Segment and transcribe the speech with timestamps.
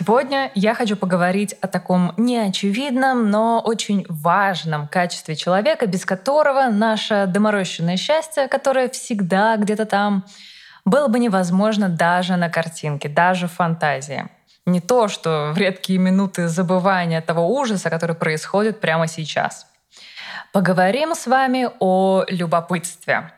[0.00, 7.26] Сегодня я хочу поговорить о таком неочевидном, но очень важном качестве человека, без которого наше
[7.28, 10.24] доморощенное счастье, которое всегда где-то там,
[10.86, 14.26] было бы невозможно даже на картинке, даже в фантазии.
[14.64, 19.66] Не то, что в редкие минуты забывания того ужаса, который происходит прямо сейчас.
[20.54, 23.32] Поговорим с вами о любопытстве.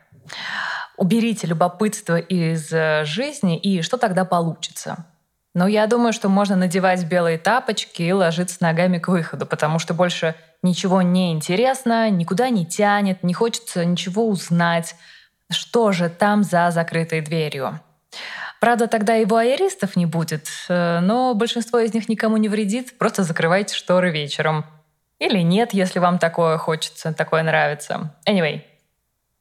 [0.97, 5.07] Уберите любопытство из э, жизни, и что тогда получится?
[5.55, 9.93] Но я думаю, что можно надевать белые тапочки и ложиться ногами к выходу, потому что
[9.93, 14.95] больше ничего не интересно, никуда не тянет, не хочется ничего узнать.
[15.51, 17.81] Что же там за закрытой дверью?
[18.61, 23.25] Правда, тогда и вуайеристов не будет, э, но большинство из них никому не вредит, просто
[23.25, 24.65] закрывайте шторы вечером.
[25.19, 28.15] Или нет, если вам такое хочется, такое нравится.
[28.25, 28.63] Anyway,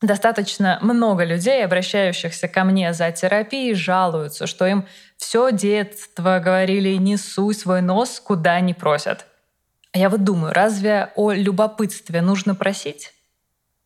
[0.01, 7.17] Достаточно много людей, обращающихся ко мне за терапией, жалуются, что им все детство говорили «не
[7.17, 9.27] суй свой нос, куда не просят».
[9.93, 13.13] А я вот думаю, разве о любопытстве нужно просить?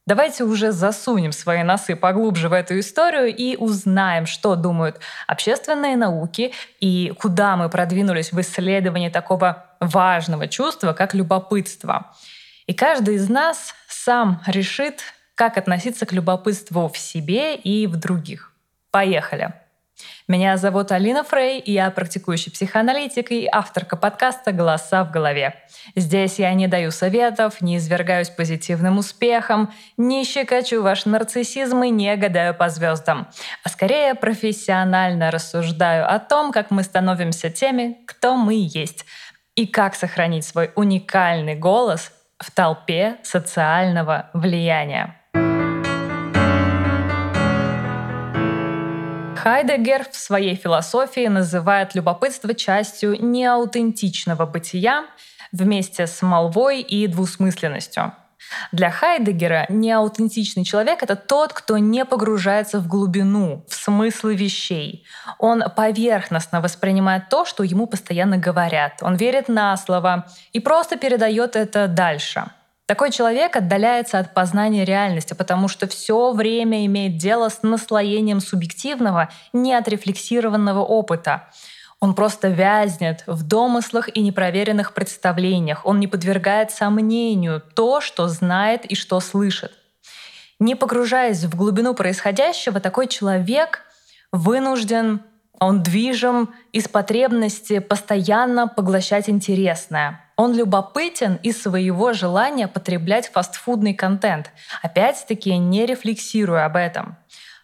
[0.05, 6.53] Давайте уже засунем свои носы поглубже в эту историю и узнаем, что думают общественные науки
[6.79, 12.16] и куда мы продвинулись в исследовании такого важного чувства, как любопытство.
[12.67, 15.02] И каждый из нас сам решит,
[15.36, 18.53] как относиться к любопытству в себе и в других.
[18.91, 19.53] Поехали!
[20.28, 25.56] Меня зовут Алина Фрей, я практикующий психоаналитик и авторка подкаста «Голоса в голове».
[25.95, 32.16] Здесь я не даю советов, не извергаюсь позитивным успехом, не щекочу ваш нарциссизм и не
[32.17, 33.28] гадаю по звездам,
[33.63, 39.06] а скорее профессионально рассуждаю о том, как мы становимся теми, кто мы есть,
[39.56, 45.15] и как сохранить свой уникальный голос в толпе социального влияния.
[49.45, 55.06] Хайдегер в своей философии называет любопытство частью неаутентичного бытия
[55.51, 58.13] вместе с молвой и двусмысленностью.
[58.72, 65.05] Для Хайдегера неаутентичный человек— это тот, кто не погружается в глубину, в смыслы вещей.
[65.38, 68.94] Он поверхностно воспринимает то, что ему постоянно говорят.
[69.01, 72.45] Он верит на слово и просто передает это дальше—
[72.85, 79.29] такой человек отдаляется от познания реальности, потому что все время имеет дело с наслоением субъективного,
[79.53, 81.50] неотрефлексированного опыта.
[82.00, 85.85] Он просто вязнет в домыслах и непроверенных представлениях.
[85.85, 89.72] Он не подвергает сомнению то, что знает и что слышит.
[90.59, 93.81] Не погружаясь в глубину происходящего, такой человек
[94.31, 95.22] вынужден,
[95.59, 104.51] он движим из потребности постоянно поглощать интересное— он любопытен из своего желания потреблять фастфудный контент,
[104.81, 107.18] опять-таки не рефлексируя об этом.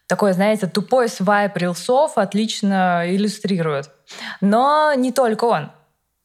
[0.07, 3.89] Такой, знаете, тупой свайп рилсов отлично иллюстрирует.
[4.41, 5.71] Но не только он.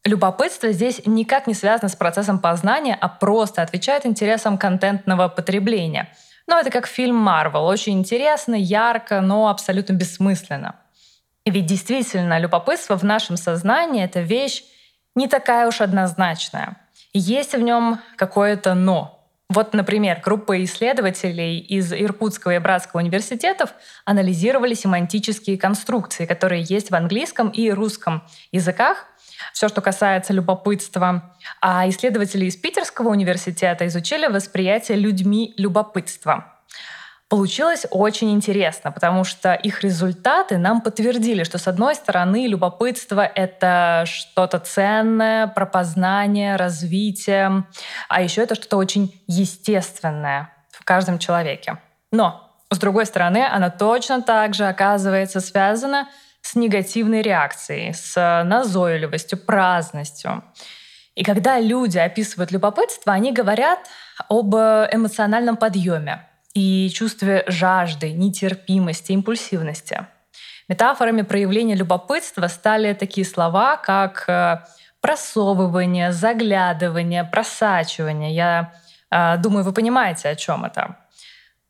[0.03, 6.09] Любопытство здесь никак не связано с процессом познания, а просто отвечает интересам контентного потребления.
[6.47, 7.65] Но это как фильм Марвел.
[7.65, 10.75] Очень интересно, ярко, но абсолютно бессмысленно.
[11.45, 14.63] Ведь действительно, любопытство в нашем сознании— это вещь
[15.17, 16.77] не такая уж однозначная.
[17.11, 19.13] Есть в нем какое-то «но».
[19.49, 23.73] Вот, например, группа исследователей из Иркутского и Братского университетов
[24.05, 29.05] анализировали семантические конструкции, которые есть в английском и русском языках,
[29.53, 31.35] все, что касается любопытства.
[31.61, 36.53] А исследователи из Питерского университета изучили восприятие людьми любопытства.
[37.29, 44.05] Получилось очень интересно, потому что их результаты нам подтвердили, что с одной стороны любопытство— это
[44.05, 47.65] что-то ценное, про познание, развитие,
[48.07, 51.79] а еще это что-то очень естественное в каждом человеке.
[52.13, 56.07] Но, с другой стороны, она точно так же оказывается связана
[56.41, 60.45] с негативной реакцией, с назойливостью, праздностью.
[61.15, 63.79] И когда люди описывают любопытство, они говорят
[64.29, 66.25] об эмоциональном подъеме,
[66.57, 70.07] и чувстве жажды, нетерпимости, импульсивности.
[70.67, 74.57] Метафорами проявления любопытства стали такие слова, как э,
[74.99, 78.33] просовывание, заглядывание, просачивание.
[78.33, 78.73] Я
[79.11, 80.97] э, думаю, вы понимаете, о чем это.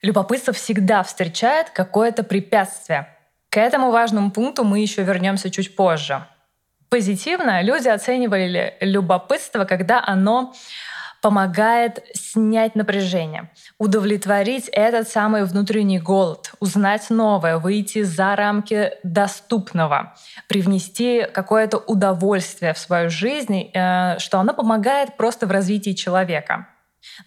[0.02, 3.10] Любопытство всегда встречает какое-то препятствие.
[3.50, 6.24] К этому важному пункту мы еще вернемся чуть позже.
[6.90, 10.54] Позитивно люди оценивали любопытство, когда оно
[11.28, 20.16] помогает снять напряжение, удовлетворить этот самый внутренний голод, узнать новое, выйти за рамки доступного,
[20.48, 26.70] привнести какое-то удовольствие в свою жизнь, э, что оно помогает просто в развитии человека.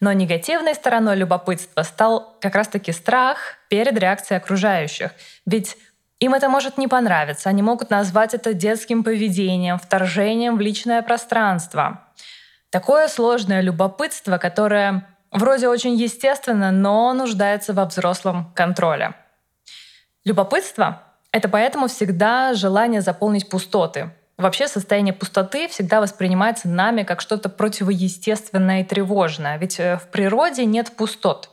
[0.00, 3.36] Но негативной стороной любопытства стал как раз-таки страх
[3.68, 5.10] перед реакцией окружающих.
[5.44, 5.76] Ведь
[6.20, 12.06] им это может не понравиться, они могут назвать это детским поведением, вторжением в личное пространство.
[12.70, 19.14] Такое сложное любопытство, которое вроде очень естественно, но нуждается во взрослом контроле.
[20.24, 21.02] Любопытство—
[21.32, 24.10] это поэтому всегда желание заполнить пустоты.
[24.36, 30.64] Вообще состояние пустоты всегда воспринимается нами как что-то противоестественное и тревожное, ведь э, в природе
[30.64, 31.50] нет пустот.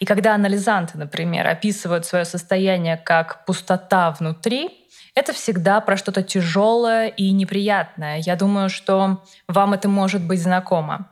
[0.00, 4.79] И когда анализанты, например, описывают свое состояние как пустота внутри,
[5.20, 8.18] это всегда про что-то тяжелое и неприятное.
[8.18, 11.10] Я думаю, что вам это может быть знакомо.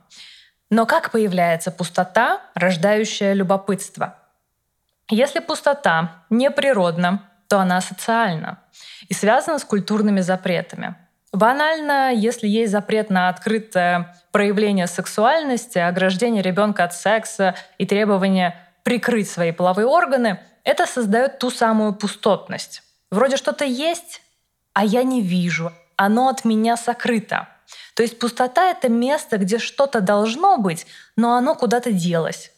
[0.71, 4.15] Но как появляется пустота, рождающая любопытство?
[5.11, 8.59] Если пустота неприродна, то она социальна
[9.07, 10.95] и связана с культурными запретами.
[11.31, 19.29] Банально, если есть запрет на открытое проявление сексуальности, ограждение ребенка от секса и требование прикрыть
[19.29, 22.81] свои половые органы, это создает ту самую пустотность.
[23.11, 24.21] Вроде что-то есть,
[24.73, 25.71] а я не вижу.
[25.95, 27.49] Оно от меня сокрыто.
[27.95, 32.51] То есть пустота— это место, где что-то должно быть, но оно куда-то делось.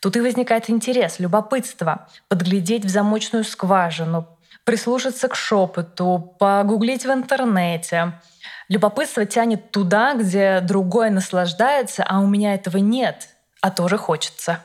[0.00, 4.26] Тут и возникает интерес, любопытство, подглядеть в замочную скважину,
[4.64, 8.20] прислушаться к шепоту, погуглить в интернете.
[8.68, 13.28] Любопытство тянет туда, где другой наслаждается, а у меня этого нет,
[13.60, 14.60] а тоже хочется.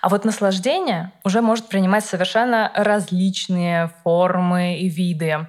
[0.00, 5.46] А вот наслаждение уже может принимать совершенно различные формы и виды.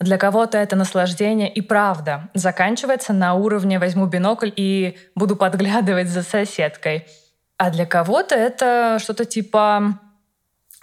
[0.00, 6.22] Для кого-то это наслаждение и правда заканчивается на уровне «возьму бинокль и буду подглядывать за
[6.22, 7.06] соседкой».
[7.56, 10.00] А для кого-то это что-то типа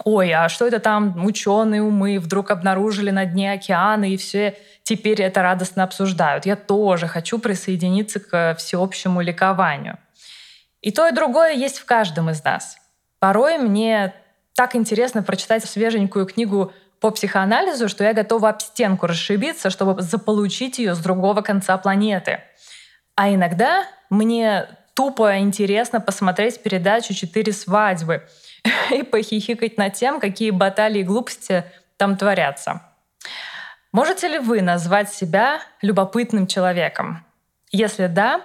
[0.06, 5.22] ой, а что это там ученые умы вдруг обнаружили на дне океана, и все теперь
[5.22, 6.46] это радостно обсуждают.
[6.46, 9.98] Я тоже хочу присоединиться к всеобщему ликованию.
[10.82, 12.78] И то, и другое есть в каждом из нас.
[13.20, 14.14] Порой мне
[14.56, 20.80] так интересно прочитать свеженькую книгу по психоанализу, что я готова об стенку расшибиться, чтобы заполучить
[20.80, 22.42] ее с другого конца планеты.
[23.16, 28.28] А иногда мне тупо интересно посмотреть передачу «Четыре свадьбы»
[28.92, 31.64] и похихикать над тем, какие баталии и глупости
[31.98, 32.82] там творятся.
[33.92, 37.26] Можете ли вы назвать себя любопытным человеком?
[37.72, 38.42] Если да,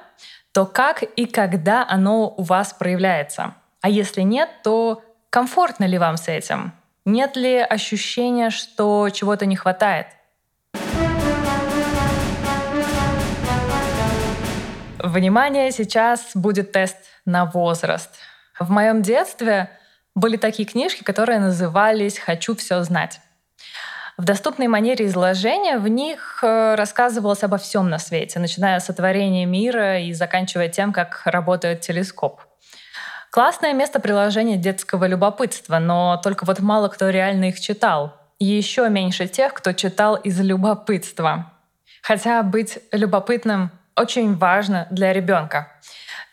[0.55, 3.55] то как и когда оно у вас проявляется?
[3.81, 6.73] А если нет, то комфортно ли вам с этим?
[7.05, 10.07] Нет ли ощущения, что чего-то не хватает?
[15.01, 18.11] Внимание, сейчас будет тест на возраст.
[18.59, 19.69] В моем детстве
[20.15, 23.21] были такие книжки, которые назывались «Хочу все знать».
[24.17, 29.45] В доступной манере изложения в них э, рассказывалось обо всем на свете, начиная с сотворения
[29.45, 32.41] мира и заканчивая тем, как работает телескоп.
[33.33, 38.15] Классное место приложения детского любопытства, но только вот мало кто реально их читал.
[38.39, 41.51] Еще меньше тех, кто читал из любопытства.
[42.01, 45.73] Хотя быть любопытным очень важно для ребенка.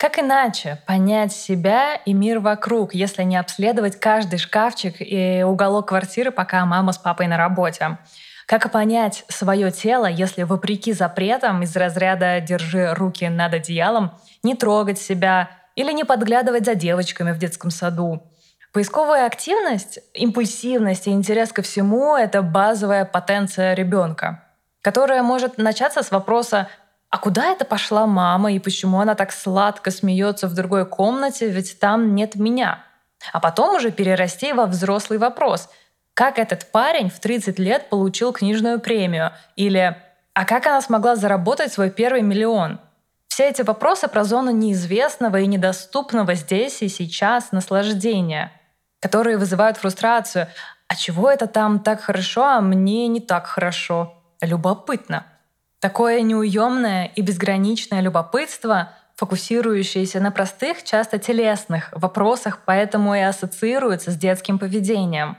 [0.01, 6.31] Как иначе понять себя и мир вокруг, если не обследовать каждый шкафчик и уголок квартиры,
[6.31, 7.99] пока мама с папой на работе?
[8.47, 14.97] Как понять свое тело, если вопреки запретам из разряда «держи руки над одеялом», не трогать
[14.97, 18.23] себя или не подглядывать за девочками в детском саду?
[18.73, 24.45] Поисковая активность, импульсивность и интерес ко всему— это базовая потенция ребенка,
[24.81, 26.69] которая может начаться с вопроса
[27.11, 31.77] а куда это пошла мама и почему она так сладко смеется в другой комнате, ведь
[31.77, 32.85] там нет меня?
[33.33, 35.69] А потом уже перерасти во взрослый вопрос.
[36.13, 39.33] Как этот парень в 30 лет получил книжную премию?
[39.57, 39.97] Или
[40.33, 42.79] а как она смогла заработать свой первый миллион?
[43.27, 48.53] Все эти вопросы про зону неизвестного и недоступного здесь и сейчас наслаждения,
[49.01, 50.47] которые вызывают фрустрацию.
[50.87, 54.13] А чего это там так хорошо, а мне не так хорошо?
[54.41, 55.25] Любопытно.
[55.81, 64.15] Такое неуемное и безграничное любопытство, фокусирующееся на простых, часто телесных вопросах, поэтому и ассоциируется с
[64.15, 65.37] детским поведением.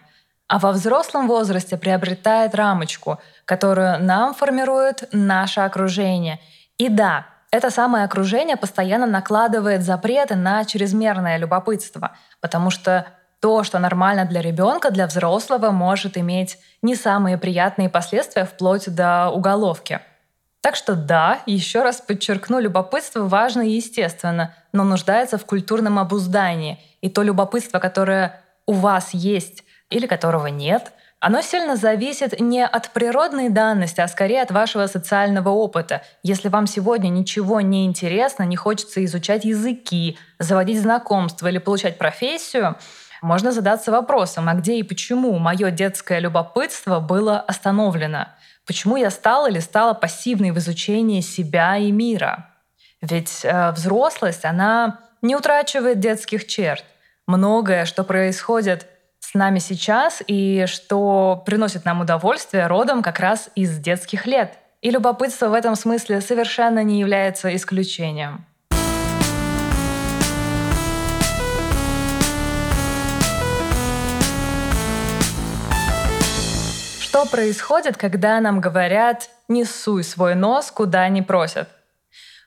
[0.49, 6.41] А во взрослом возрасте приобретает рамочку, которую нам формирует наше окружение.
[6.77, 13.07] И да, это самое окружение постоянно накладывает запреты на чрезмерное любопытство, потому что
[13.39, 19.31] то, что нормально для ребенка, для взрослого, может иметь не самые приятные последствия вплоть до
[19.31, 20.01] уголовки–
[20.62, 26.78] Так что да, еще раз подчеркну, любопытство важно и естественно, но нуждается в культурном обуздании.
[27.00, 32.90] И то любопытство, которое у вас есть или которого нет, оно сильно зависит не от
[32.90, 36.02] природной данности, а скорее от вашего социального опыта.
[36.23, 42.76] Если вам сегодня ничего не интересно, не хочется изучать языки, заводить знакомства или получать профессию,
[43.23, 48.29] можно задаться вопросом, а где и почему мое детское любопытство было остановлено?
[48.67, 52.50] Почему я стала или стала пассивной в изучении себя и мира?
[53.00, 56.85] Ведь э, взрослость, она не утрачивает детских черт.
[57.26, 58.87] Многое, что происходит
[59.21, 64.59] с нами сейчас и что приносит нам удовольствие, родом как раз из детских лет.
[64.81, 68.45] И любопытство в этом смысле совершенно не является исключением.
[77.12, 81.69] Что происходит, когда нам говорят «не суй свой нос, куда не просят»?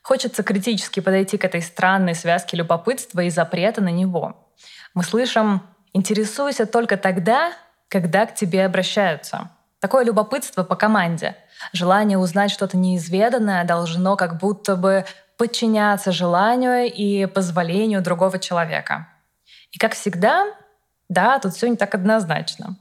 [0.01, 4.49] Хочется критически подойти к этой странной связке любопытства и запрета на него.
[4.95, 5.61] Мы слышим
[5.93, 7.53] Интересуйся только тогда,
[7.89, 9.51] когда к тебе обращаются.
[9.79, 11.35] Такое любопытство по команде.
[11.71, 15.05] Желание узнать что-то неизведанное должно как будто бы
[15.37, 19.09] подчиняться желанию и позволению другого человека.
[19.69, 20.47] И как всегда,
[21.07, 22.77] да, тут все не так однозначно.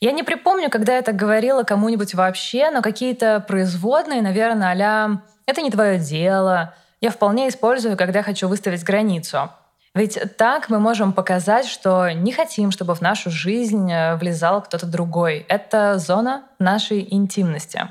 [0.00, 5.62] Я не припомню, когда я это говорила кому-нибудь вообще, но какие-то производные, наверное, а «это
[5.62, 9.50] не твое дело», я вполне использую, когда хочу выставить границу—
[9.94, 14.86] ведь так мы можем показать, что не хотим, чтобы в нашу жизнь э, влезал кто-то
[14.86, 15.46] другой.
[15.48, 17.88] Это зона нашей интимности.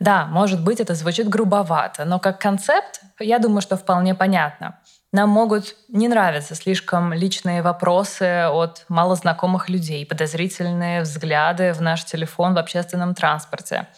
[0.00, 4.80] Да, может быть, это звучит грубовато, но как концепт, я думаю, что вполне понятно.
[5.12, 12.54] Нам могут не нравиться слишком личные вопросы от малознакомых людей, подозрительные взгляды в наш телефон
[12.54, 13.88] в общественном транспорте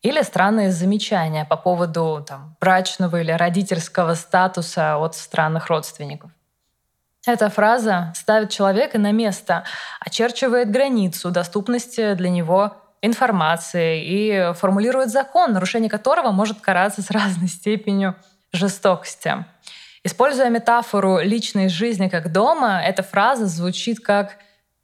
[0.00, 6.30] или странные замечания по поводу там, брачного или родительского статуса от странных родственников.
[7.26, 9.64] Эта фраза ставит человека на место,
[10.00, 17.48] очерчивает границу доступности для него информации и формулирует закон, нарушение которого может караться с разной
[17.48, 18.14] степенью
[18.52, 19.44] жестокости.
[20.04, 24.36] Используя метафору личной жизни как дома, эта фраза звучит как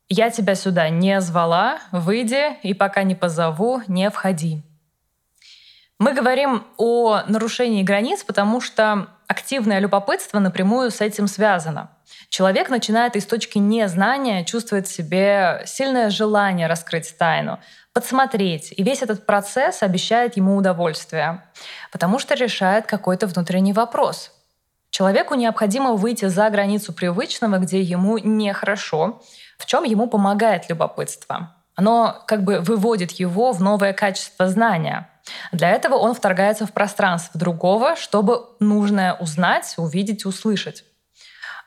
[0.08, 4.62] «Я тебя сюда не звала, выйди, и пока не позову, не входи».
[5.98, 11.90] Мы говорим о нарушении границ, потому что активное любопытство напрямую с этим связано—
[12.30, 17.58] человек начинает из точки незнания чувствовать в себе сильное желание раскрыть тайну,
[17.92, 18.72] подсмотреть.
[18.76, 21.42] И весь этот процесс обещает ему удовольствие,
[21.92, 24.32] потому что решает какой-то внутренний вопрос.
[24.90, 29.22] Человеку необходимо выйти за границу привычного, где ему нехорошо,
[29.58, 31.56] в чем ему помогает любопытство.
[31.76, 35.08] Оно как бы выводит его в новое качество знания.
[35.52, 40.84] Для этого он вторгается в пространство другого, чтобы нужное узнать, увидеть, услышать.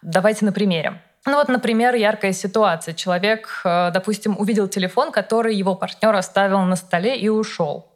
[0.01, 1.01] Давайте на примере.
[1.25, 2.93] Ну вот, например, яркая ситуация.
[2.93, 7.92] Человек, э, допустим, увидел телефон, который его партнер оставил на столе и ушел.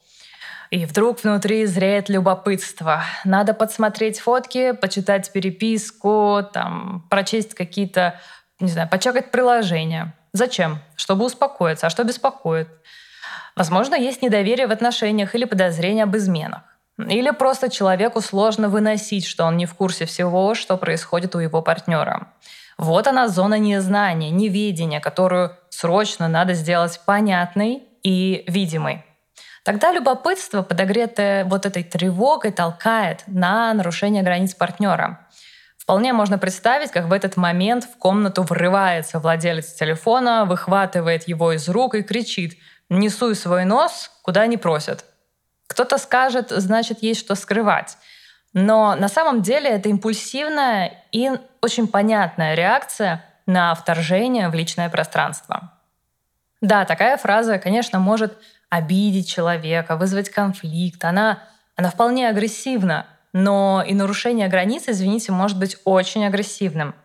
[0.70, 3.04] И вдруг внутри зреет любопытство.
[3.24, 8.20] Надо подсмотреть фотки, почитать переписку, там, прочесть какие-то,
[8.60, 10.14] не знаю, почекать приложения.
[10.34, 10.80] Зачем?
[10.96, 11.88] Чтобы успокоиться.
[11.88, 12.68] А что беспокоит?
[13.56, 16.62] Возможно, есть недоверие в отношениях или подозрение об изменах.
[17.00, 21.62] Или просто человеку сложно выносить, что он не в курсе всего, что происходит у его
[21.62, 22.28] партнера.
[22.78, 29.04] Вот она зона незнания, неведения, которую срочно надо сделать понятной и видимой.
[29.68, 35.28] Тогда любопытство, подогретое вот этой тревогой, толкает на нарушение границ партнера.
[35.78, 41.68] Вполне можно представить, как в этот момент в комнату врывается владелец телефона, выхватывает его из
[41.68, 42.58] рук и кричит
[42.88, 45.04] «Несуй свой нос, куда не просят».
[45.68, 47.98] Кто-то скажет, значит, есть что скрывать.
[48.54, 51.30] Но на самом деле это импульсивная и
[51.62, 55.74] очень понятная реакция на вторжение в личное пространство.
[56.62, 58.38] Да, такая фраза, конечно, может
[58.70, 61.04] обидеть человека, вызвать конфликт.
[61.06, 61.44] Она,
[61.76, 66.96] она вполне агрессивна, но и нарушение границ, извините, может быть очень агрессивным.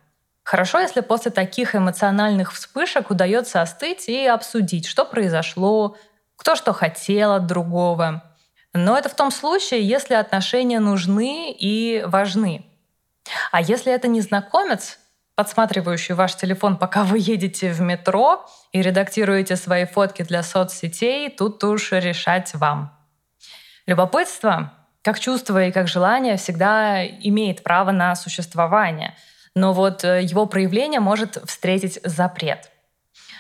[0.45, 5.97] Хорошо, если после таких эмоциональных вспышек удается остыть и обсудить, что произошло,
[6.37, 8.25] кто что хотел от другого.
[8.73, 12.67] Но это в том случае, если отношения нужны и важны.
[13.53, 14.99] А если это незнакомец,
[15.43, 21.65] подсматривающий ваш телефон, пока вы едете в метро и редактируете свои фотки для соцсетей, тут
[21.65, 22.97] уж решать вам.
[23.87, 24.73] Любопытство,
[25.03, 29.17] как чувство и как желание, всегда имеет право на существование.
[29.57, 32.71] Но вот э, его проявление может встретить запрет.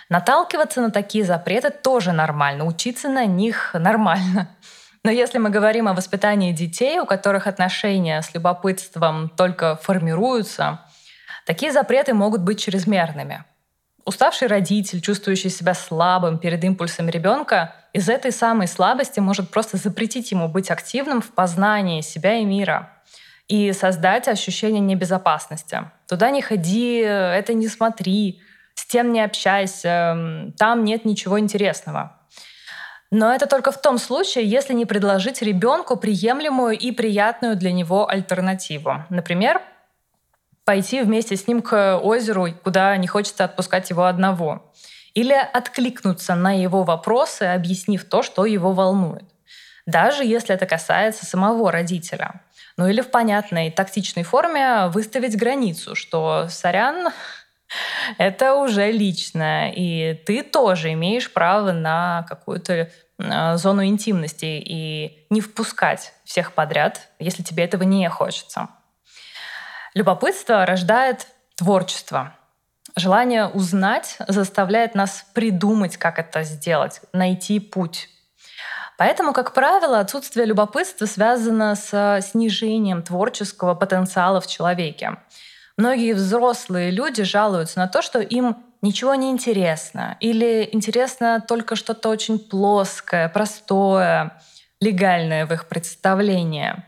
[0.08, 4.48] Наталкиваться на такие запреты тоже нормально, учиться на них нормально.
[5.04, 10.80] Но если мы говорим о воспитании детей, у которых отношения с любопытством только формируются,
[11.46, 13.44] такие запреты могут быть чрезмерными.
[14.04, 20.32] Уставший родитель, чувствующий себя слабым перед импульсами ребенка, из этой самой слабости может просто запретить
[20.32, 22.90] ему быть активным в познании себя и мира
[23.48, 25.90] и создать ощущение небезопасности.
[26.08, 28.40] Туда не ходи, это не смотри,
[28.74, 32.18] с тем не общайся, там нет ничего интересного.
[33.10, 38.08] Но это только в том случае, если не предложить ребенку приемлемую и приятную для него
[38.08, 39.04] альтернативу.
[39.10, 39.60] Например,
[40.64, 44.72] пойти вместе с ним к озеру, куда не хочется отпускать его одного.
[45.14, 49.24] Или откликнуться на его вопросы, объяснив то, что его волнует.
[49.86, 52.40] Даже если это касается самого родителя.
[52.76, 57.12] Ну или в понятной тактичной форме выставить границу, что «сорян,
[58.18, 65.40] это уже личное, и ты тоже имеешь право на какую-то э, зону интимности и не
[65.40, 68.68] впускать всех подряд, если тебе этого не хочется.
[69.94, 72.34] Любопытство рождает творчество.
[72.96, 78.08] Желание узнать заставляет нас придумать, как это сделать, найти путь.
[78.96, 85.18] Поэтому, как правило, отсутствие любопытства связано с снижением творческого потенциала в человеке.
[85.76, 92.08] Многие взрослые люди жалуются на то, что им ничего не интересно или интересно только что-то
[92.08, 94.40] очень плоское, простое,
[94.80, 96.82] легальное в их представлении.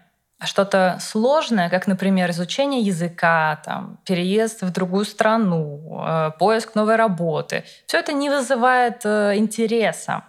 [0.46, 7.64] Что-то сложное, как, например, изучение языка, там, переезд в другую страну, э, поиск новой работы,
[7.86, 10.24] все это не вызывает э, интереса.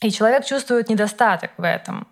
[0.00, 2.06] И человек чувствует недостаток в этом.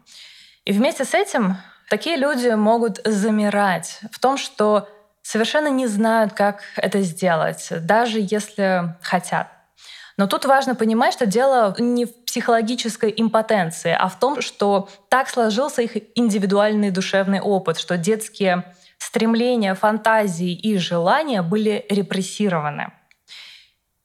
[0.65, 1.57] И вместе с этим
[1.91, 4.89] такие люди могут замирать в том, что
[5.23, 9.49] совершенно не знают, как это сделать, даже если хотят.
[10.17, 15.29] Но тут важно понимать, что дело не в психологической импотенции, а в том, что так
[15.29, 22.93] сложился их индивидуальный душевный опыт, что детские стремления, фантазии и желания были репрессированы.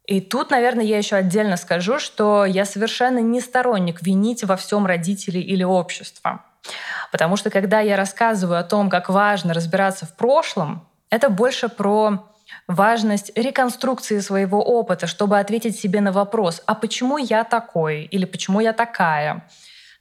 [0.05, 4.85] И тут, наверное, я еще отдельно скажу, что я совершенно не сторонник винить во всем
[4.85, 6.45] родителей или общество.
[7.11, 12.27] Потому что когда я рассказываю о том, как важно разбираться в прошлом, это больше про
[12.67, 18.59] важность реконструкции своего опыта, чтобы ответить себе на вопрос, а почему я такой или почему
[18.59, 19.47] я такая?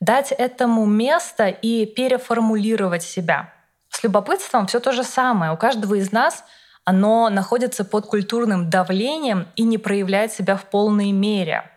[0.00, 3.52] Дать этому место и переформулировать себя.
[3.88, 5.52] С любопытством все то же самое.
[5.52, 6.44] У каждого из нас
[6.84, 11.70] оно находится под культурным давлением и не проявляет себя в полной мере.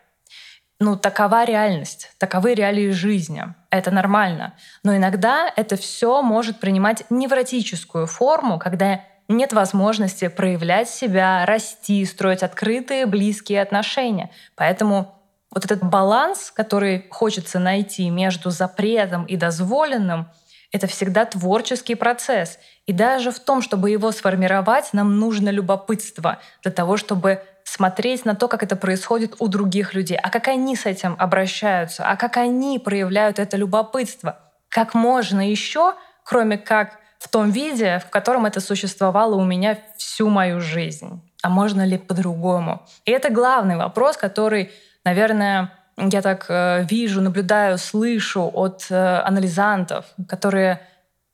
[0.79, 3.43] Ну, такова реальность, таковы реалии жизни.
[3.69, 4.55] Это нормально.
[4.83, 9.01] Но иногда это все может принимать невротическую форму, когда
[9.37, 14.29] нет возможности проявлять себя, расти, строить открытые, близкие отношения.
[14.55, 15.15] Поэтому
[15.51, 20.29] вот этот баланс, который хочется найти между запретом и дозволенным,
[20.71, 22.57] это всегда творческий процесс.
[22.85, 28.35] И даже в том, чтобы его сформировать, нам нужно любопытство для того, чтобы смотреть на
[28.35, 32.37] то, как это происходит у других людей, а как они с этим обращаются, а как
[32.37, 34.39] они проявляют это любопытство.
[34.69, 40.27] Как можно еще, кроме как в том виде, в котором это существовало у меня всю
[40.27, 41.21] мою жизнь.
[41.43, 42.81] А можно ли по-другому?
[43.05, 44.71] И это главный вопрос, который,
[45.05, 50.81] наверное, я так э, вижу, наблюдаю, слышу от э, анализантов, которые,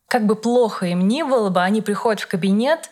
[0.10, 2.90] как бы плохо им ни было бы, они приходят в кабинет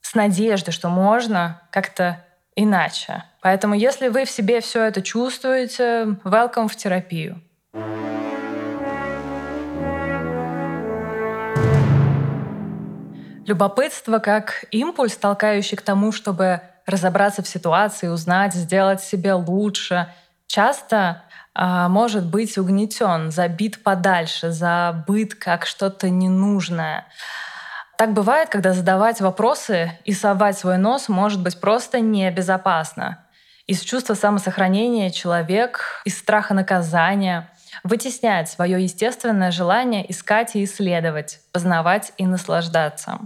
[0.00, 2.24] с надеждой, что можно как-то
[2.56, 3.24] иначе.
[3.42, 7.42] Поэтому, если вы в себе все это чувствуете, welcome в терапию.
[13.46, 20.08] Любопытство как импульс, толкающий к тому, чтобы разобраться в ситуации, узнать, сделать себе лучше,
[20.46, 21.22] часто
[21.54, 27.06] а, может быть угнетен, забит подальше, забыт как что-то ненужное.
[27.98, 33.24] Так бывает, когда задавать вопросы и совать свой нос может быть просто небезопасно.
[33.66, 37.50] Из чувства самосохранения человек, из страха наказания
[37.82, 43.20] вытесняет свое естественное желание искать и исследовать, познавать и наслаждаться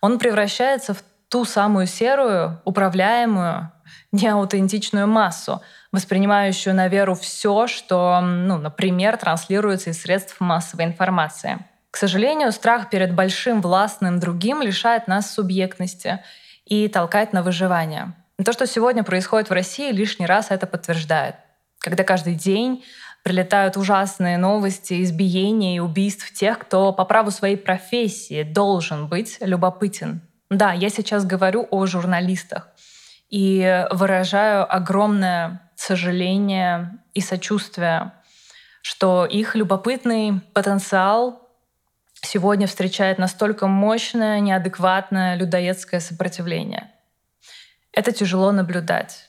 [0.00, 3.70] он превращается в ту самую серую, управляемую,
[4.12, 11.58] неаутентичную массу, воспринимающую на веру все, что, ну, например, транслируется из средств массовой информации.
[11.90, 16.22] К сожалению, страх перед большим властным другим лишает нас субъектности
[16.64, 18.12] и толкает на выживание.
[18.44, 21.36] то, что сегодня происходит в России, лишний раз это подтверждает.
[21.80, 22.84] Когда каждый день
[23.28, 30.22] прилетают ужасные новости избиения и убийств тех, кто по праву своей профессии должен быть любопытен.
[30.48, 32.68] Да, я сейчас говорю о журналистах
[33.28, 38.12] и выражаю огромное сожаление и сочувствие
[38.88, 41.46] что их любопытный потенциал
[42.22, 46.90] сегодня встречает настолько мощное, неадекватное людоедское сопротивление.
[47.92, 49.28] Это тяжело наблюдать.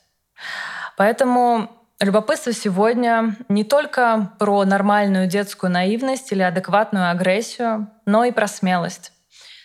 [0.96, 8.48] Поэтому любопытство сегодня не только про нормальную детскую наивность или адекватную агрессию, но и про
[8.48, 9.12] смелость.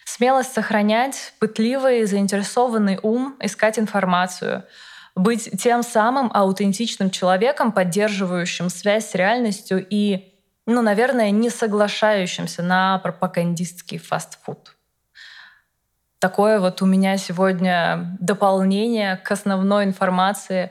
[0.05, 4.64] Смелость сохранять пытливый заинтересованный ум, искать информацию,
[5.14, 10.31] быть тем самым аутентичным человеком, поддерживающим связь с реальностью и
[10.66, 14.75] ну, наверное, не соглашающимся на пропагандистский фастфуд.
[16.18, 20.70] Такое вот у меня сегодня дополнение к основной информации.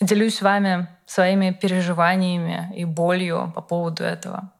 [0.00, 4.52] Делюсь с вами своими переживаниями и болью по поводу этого.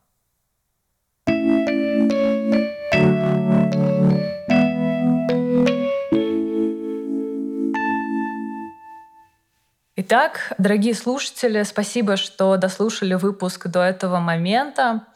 [9.96, 15.06] Итак, дорогие слушатели, спасибо, что дослушали выпуск до этого момента.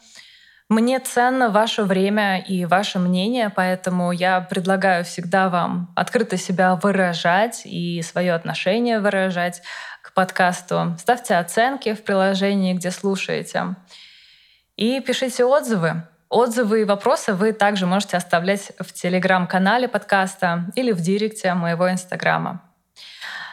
[0.69, 7.63] Мне ценно ваше время и ваше мнение, поэтому я предлагаю всегда вам открыто себя выражать
[7.65, 9.63] и свое отношение выражать
[10.13, 10.95] подкасту.
[10.99, 13.75] Ставьте оценки в приложении, где слушаете.
[14.75, 16.03] И пишите отзывы.
[16.29, 22.61] Отзывы и вопросы вы также можете оставлять в телеграм-канале подкаста или в директе моего инстаграма.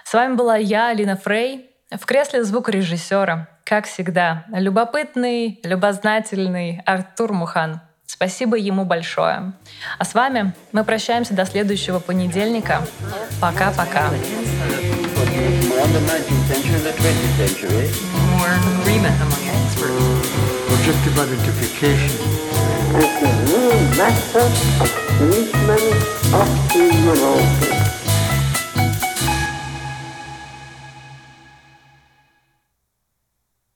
[0.04, 7.80] С вами была я, Алина Фрей, в кресле звукорежиссера, как всегда, любопытный, любознательный Артур Мухан.
[8.06, 9.52] Спасибо ему большое.
[9.98, 12.80] А с вами мы прощаемся до следующего понедельника.
[13.40, 14.08] Пока-пока.
[15.88, 17.88] on the 19th century and the 20th century.
[18.36, 20.28] More agreement among experts.
[20.68, 22.12] Or just about identification.
[23.00, 24.46] It's a real matter
[24.84, 25.80] of movement
[26.34, 27.87] of the Europe.